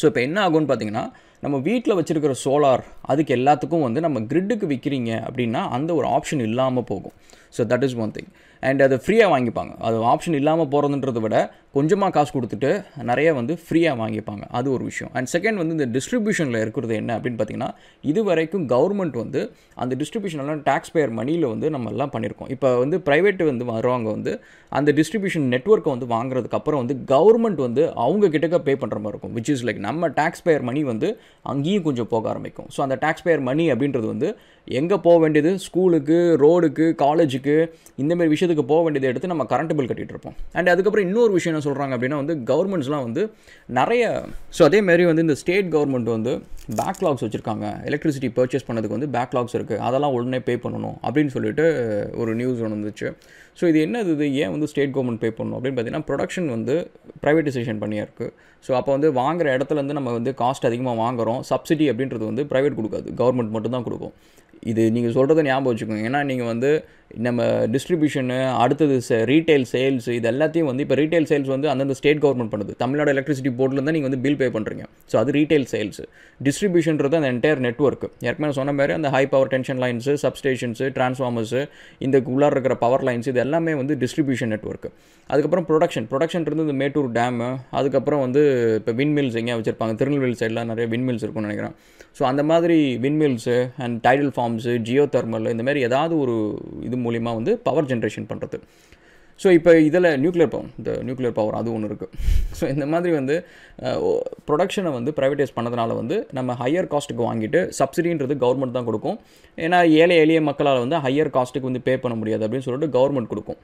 ஸோ 0.00 0.04
இப்போ 0.10 0.20
என்ன 0.26 0.38
ஆகும்னு 0.46 0.70
பார்த்தீங்கன்னா 0.70 1.04
நம்ம 1.44 1.56
வீட்டில் 1.68 1.96
வச்சுருக்கிற 1.98 2.34
சோலார் 2.44 2.82
அதுக்கு 3.12 3.32
எல்லாத்துக்கும் 3.36 3.86
வந்து 3.86 4.00
நம்ம 4.04 4.18
கிரிட்டுக்கு 4.30 4.66
விற்கிறீங்க 4.72 5.10
அப்படின்னா 5.28 5.62
அந்த 5.76 5.90
ஒரு 6.00 6.06
ஆப்ஷன் 6.16 6.42
இல்லாமல் 6.48 6.86
போகும். 6.90 7.14
So 7.56 7.62
that 7.72 7.84
is 7.86 7.96
one 8.04 8.12
thing 8.16 8.30
and 8.62 8.82
அதை 8.86 8.96
ஃப்ரீயாக 9.04 9.30
வாங்கிப்பாங்க. 9.32 9.72
அது 9.86 9.96
ஆப்ஷன் 10.12 10.36
இல்லாமல் 10.40 10.70
போகிறதுன்றத 10.74 11.20
விட 11.24 11.36
கொஞ்சமாக 11.76 12.12
காசு 12.14 12.30
கொடுத்துட்டு 12.34 12.70
நிறைய 13.10 13.28
வந்து 13.38 13.52
ஃப்ரீயாக 13.66 13.96
வாங்கிப்பாங்க. 14.00 14.44
அது 14.58 14.68
ஒரு 14.76 14.84
விஷயம். 14.88 15.10
அண்ட் 15.18 15.28
செகண்ட் 15.34 15.60
வந்து 15.60 15.74
இந்த 15.76 15.86
டிஸ்ட்ரிபியூஷனில் 15.94 16.58
இருக்கிறது 16.62 16.94
என்ன 17.00 17.10
அப்படின்னு 17.18 17.38
பார்த்தீங்கன்னா 17.40 17.70
இது 18.10 18.20
வரைக்கும் 18.28 18.64
கவர்மெண்ட் 18.72 19.16
வந்து 19.22 19.40
அந்த 19.82 19.96
டிஸ்ட்ரிபியூஷன்லாம் 20.00 20.60
டேக்ஸ் 20.68 20.92
பேயர் 20.94 21.14
மணியில் 21.20 21.46
வந்து 21.52 21.68
நம்ம 21.74 21.92
எல்லாம் 21.94 22.12
பண்ணியிருக்கோம். 22.14 22.50
இப்போ 22.56 22.70
வந்து 22.82 22.98
ப்ரைவேட்டு 23.06 23.46
வந்து 23.50 23.66
வரவங்க 23.72 24.10
வந்து 24.16 24.34
அந்த 24.78 24.90
டிஸ்ட்ரிபியூஷன் 24.98 25.46
நெட்ஒர்க்கை 25.54 25.92
வந்து 25.94 26.08
வாங்குறதுக்கு 26.14 26.58
அப்புறம் 26.60 26.82
வந்து 26.82 26.96
கவர்மெண்ட் 27.14 27.62
வந்து 27.66 27.84
அவங்க 28.04 28.30
கிட்டக்க 28.34 28.60
பே 28.68 28.74
பண்ணுற 28.82 28.98
மாதிரி 29.04 29.14
இருக்கும். 29.14 29.34
விச் 29.38 29.50
இஸ் 29.54 29.64
லைக் 29.68 29.80
நம்ம 29.88 30.12
டேக்ஸ் 30.20 30.44
பேயர் 30.48 30.66
மணி 30.70 30.82
வந்து 30.92 31.10
அங்கேயும் 31.54 31.86
கொஞ்சம் 31.88 32.10
போக 32.12 32.30
ஆரம்பிக்கும். 32.34 32.68
ஸோ 32.76 32.82
அந்த 32.86 32.98
டேக்ஸ் 33.06 33.26
பேயர் 33.28 33.44
மணி 33.50 33.66
அப்படின்றது 33.74 34.08
வந்து 34.12 34.30
எங்கே 34.80 34.96
போக 35.08 35.16
வேண்டியது? 35.24 35.50
ஸ்கூலுக்கு 35.66 36.18
ரோடுக்கு 36.44 36.84
காலேஜுக்கு 37.04 37.56
இந்தமாரி 38.04 38.30
விஷயத்துக்கு 38.34 38.66
போக 38.74 38.82
வேண்டியதை 38.84 39.08
எடுத்து 39.12 39.32
நம்ம 39.34 39.46
கரண்ட் 39.52 39.74
பில் 39.78 39.90
கட்டிகிட்டு 39.90 40.16
இருப்போம். 40.16 40.36
அண்ட் 40.58 40.72
அதுக்கப்புறம் 40.74 41.08
இன்னொரு 41.08 41.32
விஷயம் 41.38 41.60
என்ன 41.62 41.70
சொல்கிறாங்க 41.70 41.94
அப்படின்னா 41.96 42.18
வந்து 42.22 42.34
கவர்மெண்ட்ஸ்லாம் 42.50 43.04
வந்து 43.06 43.22
நிறைய 43.78 44.02
ஸோ 44.56 44.62
அதேமாரி 44.68 45.04
வந்து 45.10 45.24
இந்த 45.26 45.36
ஸ்டேட் 45.42 45.68
கவர்மெண்ட் 45.74 46.08
வந்து 46.14 46.32
பேக்லாக்ஸ் 46.80 47.24
வச்சுருக்காங்க. 47.24 47.66
எலக்ட்ரிசிட்டி 47.88 48.28
பர்ச்சேஸ் 48.38 48.66
பண்ணதுக்கு 48.68 48.96
வந்து 48.96 49.08
பேக்லாக்ஸ் 49.16 49.56
இருக்குது 49.58 49.82
அதெல்லாம் 49.86 50.14
உடனே 50.16 50.40
பே 50.48 50.54
பண்ணணும் 50.64 50.96
அப்படின்னு 51.06 51.32
சொல்லிட்டு 51.36 51.64
ஒரு 52.22 52.32
நியூஸ் 52.40 52.62
ஒன்று 52.64 52.76
வந்துச்சு. 52.78 53.08
ஸோ 53.58 53.64
இது 53.70 53.78
என்னது 53.86 54.12
இது? 54.16 54.26
ஏன் 54.42 54.52
வந்து 54.54 54.68
ஸ்டேட் 54.72 54.92
கவர்மெண்ட் 54.96 55.22
பே 55.24 55.30
பண்ணணும்? 55.38 55.56
அப்படின்னு 55.58 55.76
பார்த்தீங்கன்னா 55.78 56.08
ப்ரொடக்ஷன் 56.10 56.48
வந்து 56.56 56.74
ப்ரைவேட்டைசேஷன் 57.24 57.80
பண்ணியிருக்கு 57.82 58.28
ஸோ 58.66 58.70
அப்போ 58.78 58.90
வந்து 58.96 59.08
வாங்குற 59.22 59.46
இடத்துலேருந்து 59.56 59.98
நம்ம 59.98 60.12
வந்து 60.18 60.32
காஸ்ட் 60.42 60.68
அதிகமாக 60.68 60.96
வாங்குகிறோம் 61.04 61.40
சப்சிடி 61.50 61.86
அப்படின்றது 61.92 62.24
வந்து 62.30 62.44
ப்ரைவேட் 62.52 62.78
கொடுக்காது. 62.80 63.08
கவர்மெண்ட் 63.20 63.54
மட்டும் 63.56 63.76
தான் 63.76 63.86
கொடுக்கும். 63.88 64.14
இது 64.70 64.82
நீங்கள் 64.96 65.14
சொல்கிறத 65.14 65.42
ஞாபகம் 65.48 65.70
வச்சுக்கோங்க. 65.70 66.02
ஏன்னா 66.08 66.18
நீங்கள் 66.28 66.50
வந்து 66.52 66.68
நம்ம 67.26 67.46
டிஸ்ட்ரிபியூஷனு 67.74 68.38
அடுத்தது 68.62 68.96
ரீட்டைல் 69.30 69.64
சேல்ஸ் 69.72 70.08
இது 70.16 70.28
எல்லாத்தையும் 70.32 70.68
வந்து 70.70 70.84
இப்போ 70.86 70.96
ரீட்டைல் 71.00 71.26
சேல்ஸ் 71.30 71.50
வந்து 71.54 71.68
அந்தந்த 71.72 71.94
ஸ்டேட் 72.00 72.20
கவர்மெண்ட் 72.24 72.52
பண்ணுது. 72.54 72.72
தமிழ்நாடு 72.82 73.12
எலக்ட்ரிசிட்டி 73.14 73.52
போர்டில் 73.58 73.82
தான் 73.86 73.96
நீங்கள் 73.96 74.10
வந்து 74.10 74.20
பில் 74.24 74.38
பே 74.42 74.48
பண்ணுறீங்க 74.56 74.84
ஸோ 75.12 75.18
அது 75.22 75.36
ரீட்டைல் 75.38 75.66
சேல்ஸ் 75.72 76.02
டிஸ்ட்ரிபியூஷன்றது 76.48 77.18
அந்த 77.20 77.30
என்டையர் 77.34 77.62
நெட்ஒர்க் 77.66 78.06
ஏற்கனவே 78.28 78.52
சொன்ன 78.58 78.74
மாதிரி 78.80 78.94
அந்த 78.98 79.10
high 79.16 79.24
power 79.34 79.52
tension 79.54 79.80
lines 79.84 80.14
substations 80.24 80.88
transformers 80.98 81.62
இந்த 82.06 82.22
உள்ளார 82.34 82.52
இருக்கிற 82.56 82.76
பவர் 82.84 83.06
லைன்ஸ் 83.08 83.30
இது 83.32 83.42
எல்லாமே 83.46 83.74
வந்து 83.82 83.96
டிஸ்ட்ரிபியூஷன் 84.04 84.52
நெட்ஒர்க் 84.54 84.88
அதுக்கப்புறம் 85.30 85.66
ப்ரொடக்ஷன் 85.70 86.06
ப்ரொடக்ஷன் 86.12 86.46
இருந்து 86.48 86.66
இந்த 86.68 86.76
மேட்டூர் 86.82 87.10
டேமு 87.18 87.48
அதுக்கப்புறம் 87.78 88.22
வந்து 88.26 88.40
இப்போ 88.78 88.92
விண்மில்ஸ் 89.00 89.36
எங்கேயா 89.40 89.58
வச்சுருப்பாங்க. 89.58 89.94
திருநெல்வேலி 90.00 90.36
சைடெலாம் 90.40 90.70
நிறைய 90.72 90.86
விண்மில்ஸ் 90.94 91.24
இருக்கும்னு 91.24 91.48
நினைக்கிறேன். 91.48 91.76
ஸோ 92.18 92.22
அந்த 92.30 92.42
மாதிரி 92.50 92.76
windmills 93.04 93.54
and 93.84 93.96
tidal 94.06 94.32
farms 94.36 94.72
geothermal 95.14 95.46
இந்த 95.52 95.62
மாதிரி 95.66 95.80
ஏதாவது 95.88 96.14
ஒரு 96.24 96.34
இது 96.88 96.96
மூலிமா 97.06 97.32
வந்து 97.40 97.54
பவர் 97.68 97.90
ஜென்ரேஷன் 97.92 98.30
பண்ணுறது 98.32 98.58
ஸோ 99.40 99.48
இப்போ 99.56 99.72
இதில் 99.86 100.08
நியூக்ளியர் 100.22 100.50
பவர் 100.52 100.68
இந்த 100.80 100.90
நியூக்ளியர் 101.06 101.34
பவர் 101.38 101.54
அது 101.58 101.68
ஒன்று 101.74 101.88
இருக்குது 101.90 102.10
ஸோ 102.58 102.64
இந்த 102.72 102.84
மாதிரி 102.92 103.12
வந்து 103.18 103.36
ப்ரொடக்ஷனை 104.48 104.90
வந்து 104.96 105.10
ப்ரைவேட்டைஸ் 105.18 105.54
பண்ணதுனால 105.56 105.94
வந்து 106.00 106.16
நம்ம 106.38 106.56
ஹையர் 106.60 106.88
காஸ்ட்டுக்கு 106.92 107.24
வாங்கிட்டு 107.28 107.60
சப்சிடின்றது 107.78 108.34
கவர்மெண்ட் 108.44 108.76
தான் 108.78 108.88
கொடுக்கும். 108.88 109.16
ஏன்னா 109.58 109.78
ஏழை 110.02 110.16
எளிய 110.24 110.42
மக்களால் 110.50 110.82
வந்து 110.84 111.00
ஹையர் 111.06 111.32
காஸ்ட்டுக்கு 111.38 111.70
வந்து 111.70 111.84
பே 111.88 111.94
பண்ண 112.04 112.16
முடியாது 112.20 112.44
அப்படின்னு 112.46 112.66
சொல்லிட்டு 112.68 112.94
கவர்மெண்ட் 112.98 113.32
கொடுக்கும். 113.32 113.58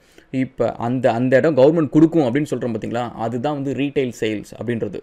இப்போ 0.45 0.69
அந்த 0.89 1.07
அந்த 1.19 1.43
இடம் 1.43 1.59
கவர்மெண்ட் 1.61 1.95
கொடுக்கும் 1.99 2.27
அப்படின்னு 2.27 2.53
சொல்கிறோம் 2.55 2.75
பார்த்தீங்களா 2.77 3.05
அதுதான் 3.27 3.59
வந்து 3.61 3.75
ரீட்டைல் 3.83 4.15
சேல்ஸ் 4.23 4.53
அப்படின்றது. 4.59 5.01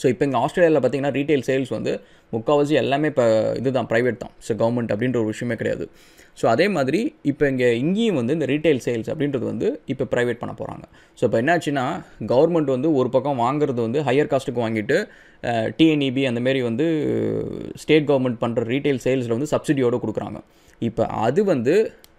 ஸோ 0.00 0.06
இப்போ 0.12 0.24
இங்கே 0.26 0.38
ஆஸ்திரேலியாவில் 0.44 0.80
பார்த்தீங்கன்னா 0.82 1.14
ரீட்டைல் 1.18 1.44
சேல்ஸ் 1.48 1.70
வந்து 1.76 1.92
முக்கால்வாசி 2.34 2.74
எல்லாமே 2.82 3.06
இப்போ 3.12 3.24
இதுதான் 3.60 3.88
ப்ரைவேட் 3.92 4.20
தான். 4.22 4.34
ஸோ 4.46 4.50
கவர்மெண்ட் 4.62 4.92
அப்படின்ற 4.94 5.18
ஒரு 5.22 5.30
விஷயமே 5.32 5.56
கிடையாது. 5.62 5.86
ஸோ 6.40 6.44
அதே 6.52 6.66
மாதிரி 6.76 7.00
இப்போ 7.30 7.44
இங்கே 7.52 7.68
இங்கேயும் 7.82 8.18
வந்து 8.20 8.34
இந்த 8.36 8.46
ரீட்டைல் 8.52 8.80
சேல்ஸ் 8.86 9.10
அப்படின்றது 9.12 9.44
வந்து 9.50 9.68
இப்போ 9.92 10.04
ப்ரைவேட் 10.12 10.40
பண்ண 10.42 10.52
போகிறாங்க 10.60 10.84
ஸோ 11.18 11.22
இப்போ 11.26 11.38
என்னாச்சுன்னா 11.42 11.84
கவர்மெண்ட் 12.32 12.70
வந்து 12.76 12.90
ஒரு 13.00 13.08
பக்கம் 13.16 13.42
வாங்குறது 13.44 13.80
வந்து 13.86 14.00
ஹையர் 14.08 14.30
காஸ்ட்டுக்கு 14.32 14.64
வாங்கிட்டு 14.64 14.98
டிஎன்இபி 15.80 16.24
அந்தமாரி 16.30 16.62
வந்து 16.70 16.86
ஸ்டேட் 17.82 18.08
கவர்மெண்ட் 18.10 18.40
பண்ணுற 18.44 18.64
ரீட்டைல் 18.74 19.02
சேல்ஸில் 19.06 19.36
வந்து 19.36 19.50
சப்சிடியோடு 19.54 20.02
கொடுக்குறாங்க. 20.04 20.40
இப்போ 20.82 21.02
அது 21.26 21.40
வந்து 21.52 21.74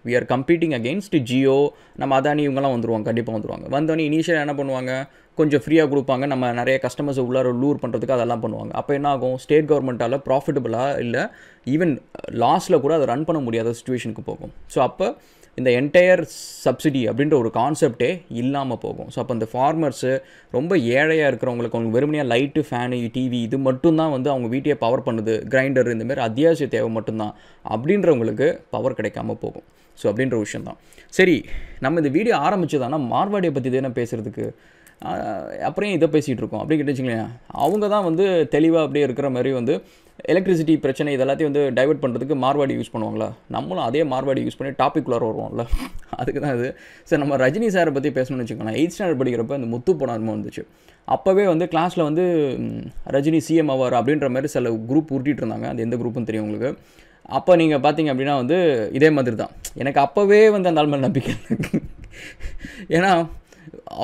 we 0.08 0.14
are 0.20 0.28
competing 0.34 0.74
against 0.80 1.18
Jio 1.32 1.58
நம்ம 2.02 2.20
அதானி 2.20 2.42
இவங்கெல்லாம் 2.48 2.76
வந்துருவாங்க 2.76 3.08
கண்டிப்பாக 3.10 3.36
வந்துருவாங்க. 3.38 3.68
வந்தோடனே 3.76 4.06
இனிஷியல் 4.12 4.42
என்ன 4.46 4.56
பண்ணுவாங்க? 4.60 4.94
கொஞ்சம் 5.38 5.62
ஃப்ரீயாக 5.66 5.88
கொடுப்பாங்க. 5.92 6.26
நம்ம 6.34 6.52
நிறைய 6.62 6.80
கஸ்டமர்ஸ் 6.86 7.22
உள்ளார 7.28 7.52
லூர் 7.62 7.82
பண்ணுறதுக்கு 7.84 8.18
அதெல்லாம் 8.18 8.44
பண்ணுவாங்க. 8.46 8.74
அப்போ 8.80 8.94
என்ன 8.94 9.10
ஆகும்? 9.16 9.38
ஸ்டேட் 9.44 9.70
கவர்மெண்ட்டால் 9.72 10.18
ப்ராஃபிட்டபுளாக 10.28 11.00
இல்லை 11.06 11.24
ஈவன் 11.76 11.94
லாஸில் 12.44 12.82
கூட 12.86 12.94
அதை 13.00 13.08
ரன் 13.14 13.26
பண்ண 13.30 13.42
முடியாத 13.48 13.72
சுச்சுவேஷனுக்கு 13.80 14.26
போகும். 14.32 14.54
ஸோ 14.76 14.80
அப்போ 14.90 15.08
இந்த 15.58 15.70
என்டையர் 15.80 16.22
சப்சிடி 16.66 17.02
அப்படின்ற 17.10 17.36
ஒரு 17.42 17.50
கான்செப்டே 17.58 18.10
இல்லாமல் 18.42 18.80
போகும். 18.84 19.10
ஸோ 19.14 19.18
அப்போ 19.22 19.34
அந்த 19.38 19.48
ஃபார்மர்ஸு 19.52 20.12
ரொம்ப 20.58 20.74
ஏழையாக 20.98 21.30
இருக்கிறவங்களுக்கு 21.32 21.78
அவங்க 21.78 21.92
வெறுமனையாக 21.98 22.28
லைட்டு 22.32 22.62
ஃபேனு 22.70 23.00
டிவி 23.18 23.40
இது 23.48 23.58
மட்டும்தான் 23.68 24.14
வந்து 24.16 24.30
அவங்க 24.34 24.48
வீட்டையே 24.54 24.78
பவர் 24.86 25.06
பண்ணுது 25.08 25.36
கிரைண்டர் 25.54 25.92
இந்தமாரி 25.96 26.24
அத்தியாவசிய 26.28 26.68
தேவை 26.76 26.90
மட்டும்தான் 26.98 27.34
அப்படின்றவங்களுக்கு 27.76 28.48
பவர் 28.76 28.98
கிடைக்காம 29.00 29.38
போகும். 29.46 29.66
ஸோ 29.98 30.06
அப்படின்ற 30.12 30.38
விஷயம் 30.46 30.68
தான் 30.70 30.80
சரி 31.18 31.36
நம்ம 31.86 32.00
இந்த 32.04 32.12
வீடியோ 32.18 32.36
ஆரம்பிச்சதானா 32.46 33.00
மார்வாடியை 33.14 33.54
பற்றி 33.54 33.72
தானே 33.76 33.92
பேசுகிறதுக்கு 34.00 34.46
அப்புறம் 35.68 35.94
இதை 35.96 36.08
பேசிகிட்டு 36.14 36.42
இருக்கோம்? 36.42 36.62
அப்படி 36.62 36.76
கேட்டுச்சிங்களேன் 36.80 37.30
அவங்க 37.64 37.86
தான் 37.94 38.06
வந்து 38.08 38.26
தெளிவாக 38.56 38.86
அப்படியே 38.86 39.06
இருக்கிற 39.08 39.30
மாதிரி 39.36 39.52
வந்து 39.60 39.74
எலக்ட்ரிசிட்டி 40.34 40.74
பிரச்சனை 40.84 41.14
இது 41.16 41.24
எல்லாத்தையும் 41.26 41.52
வந்து 41.52 41.64
டைவெர்ட் 41.78 42.02
பண்ணுறதுக்கு 42.04 42.36
மார்வாடி 42.44 42.74
யூஸ் 42.80 42.92
பண்ணுவாங்களா? 42.94 43.28
நம்மளும் 43.56 43.86
அதே 43.88 44.02
மார்வாடி 44.14 44.42
யூஸ் 44.46 44.58
பண்ணி 44.60 44.72
டாப்பிக்குள்ளார 44.82 45.24
வருவோம்ல. 45.30 45.64
அதுக்கு 46.22 46.42
தான் 46.46 46.56
இது. 46.58 46.70
சார் 47.10 47.22
நம்ம 47.24 47.38
ரஜினி 47.44 47.70
சாரை 47.76 47.94
பற்றி 47.98 48.12
பேசணும்னு 48.18 48.44
வச்சுக்கோங்களேன். 48.44 48.80
எயிட் 48.82 48.96
ஸ்டாண்டர்ட் 48.96 49.22
படிக்கிறப்ப 49.22 49.60
இந்த 49.62 49.70
முத்து 49.74 49.94
படம் 50.02 50.34
வந்துச்சு. 50.36 50.64
அப்போவே 51.16 51.46
வந்து 51.54 51.66
கிளாஸில் 51.74 52.08
வந்து 52.10 52.26
ரஜினி 53.18 53.42
சிஎம் 53.48 53.72
ஆவார் 53.76 53.98
அப்படின்ற 54.00 54.30
மாதிரி 54.36 54.52
சில 54.56 54.70
குரூப் 54.92 55.14
உருட்டிகிட்டு 55.16 55.44
இருந்தாங்க. 55.44 55.70
அது 55.74 55.86
எந்த 55.88 55.98
குரூப்புன்னு 56.02 56.30
தெரியும் 56.32 56.48
உங்களுக்கு. 56.48 56.72
அப்போ 57.38 57.52
நீங்கள் 57.62 57.84
பார்த்தீங்க 57.84 58.12
அப்படின்னா 58.14 58.36
வந்து 58.44 58.58
இதே 58.98 59.10
மாதிரி 59.18 59.36
தான் 59.42 59.54
எனக்கு 59.82 60.00
அப்போவே 60.06 60.40
வந்து 60.56 60.70
அந்த 60.72 60.82
ஆள் 60.82 60.92
மேலே 60.94 61.06
நம்பிக்கை 61.08 61.34
ஏன்னா 62.98 63.12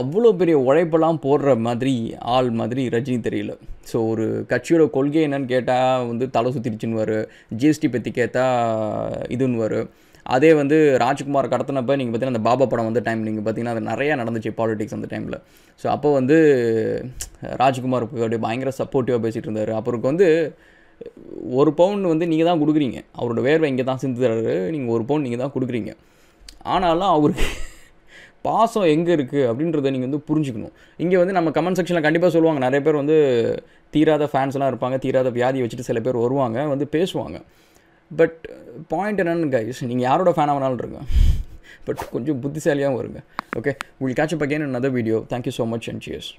அவ்வளோ 0.01 0.29
பெரிய 0.39 0.55
உழைப்பெல்லாம் 0.67 1.19
போடுற 1.25 1.50
மாதிரி 1.67 1.93
ஆள் 2.36 2.50
மாதிரி 2.59 2.81
ரஜினி 2.95 3.19
தெரியல. 3.27 3.53
ஸோ 3.91 3.98
ஒரு 4.12 4.25
கட்சியோட 4.51 4.83
கொள்கை 4.98 5.21
என்னன்னு 5.27 5.51
கேட்டால் 5.53 6.05
வந்து 6.12 6.25
தலை 6.36 6.50
சுற்றிடுச்சுன்னு 6.55 7.01
வரு 7.01 7.17
ஜிஎஸ்டி 7.62 7.89
பற்றி 7.95 8.12
கேட்டால் 8.19 9.15
இதுன்னு 9.36 9.63
வரும் 9.65 9.89
அதே 10.36 10.50
வந்து 10.59 10.77
ராஜ்குமார் 11.03 11.51
கடத்தினப்போ 11.53 11.93
நீங்கள் 12.00 12.13
பார்த்தீங்கன்னா 12.13 12.38
அந்த 12.38 12.50
பாபா 12.50 12.65
படம் 12.71 12.88
வந்த 12.89 13.01
டைம் 13.07 13.21
நீங்கள் 13.27 13.45
பார்த்தீங்கன்னா 13.45 13.75
அது 13.75 13.89
நிறையா 13.91 14.15
நடந்துச்சு 14.21 14.51
பாலிடிக்ஸ் 14.59 14.98
அந்த 14.98 15.07
டைமில் 15.13 15.38
ஸோ 15.81 15.88
அப்போ 15.93 16.09
வந்து 16.19 16.38
ராஜ்குமாருக்கு 17.62 18.21
அப்படியே 18.24 18.41
பயங்கர 18.45 18.71
சப்போர்ட்டிவாக 18.81 19.21
பேசிகிட்டு 19.25 19.50
இருந்தார். 19.50 19.71
அப்புறம் 19.79 20.05
வந்து 20.12 20.27
ஒரு 21.59 21.71
பவுன் 21.79 22.01
வந்து 22.12 22.25
நீங்கள் 22.31 22.50
தான் 22.50 22.62
கொடுக்குறீங்க. 22.62 23.00
அவரோட 23.19 23.41
வேர்வை 23.48 23.67
இங்கே 23.74 23.86
தான் 23.89 24.01
சிந்துறாரு. 24.03 24.53
நீங்கள் 24.75 24.95
ஒரு 24.95 25.03
பவுன் 25.09 25.25
நீங்கள் 25.25 25.43
தான் 25.43 25.53
கொடுக்குறீங்க. 25.55 25.91
ஆனாலும் 26.74 27.12
அவருக்கு 27.17 27.48
பாசம் 28.48 28.88
எங்கே 28.96 29.12
இருக்குது 29.17 29.48
அப்படின்றத 29.50 29.91
நீங்கள் 29.96 30.10
வந்து 30.10 30.22
புரிஞ்சுக்கணும். 30.29 30.74
இங்கே 31.03 31.17
வந்து 31.22 31.36
நம்ம 31.38 31.51
கமெண்ட் 31.58 31.79
செக்ஷனில் 31.79 32.05
கண்டிப்பாக 32.08 32.31
சொல்லுவாங்க. 32.36 32.62
நிறைய 32.65 32.81
பேர் 32.86 33.01
வந்து 33.01 33.17
தீராத 33.93 34.27
ஃபேன்ஸ்லாம் 34.34 34.72
இருப்பாங்க 34.74 34.98
தீராத 35.05 35.31
வியாதி 35.38 35.62
வச்சுட்டு 35.63 35.88
சில 35.89 36.01
பேர் 36.08 36.24
வருவாங்க 36.25 36.67
வந்து 36.74 36.88
பேசுவாங்க. 36.98 37.39
பட் 38.12 38.38
பாயிண்ட் 38.93 39.22
என்னன்னு 39.24 39.53
கைஸ் 39.55 39.81
நீங்கள் 39.91 40.08
யாரோட 40.10 40.34
ஃபேனாக 40.38 40.58
வேணாலும் 40.58 40.81
இருங்க. 40.84 41.01
பட் 41.88 42.01
கொஞ்சம் 42.13 42.39
புத்திசாலியாகவும் 42.43 43.00
வருங்க 43.01 43.19
ஓகே 43.60 43.72
உங்களுக்கு 43.98 44.19
catch 44.22 44.38
up 44.38 44.46
again 44.48 44.69
another 44.69 44.93
video 45.00 45.19
thank you 45.34 45.53
so 45.60 45.65
much 45.74 45.89
and 45.91 46.03
cheers 46.08 46.31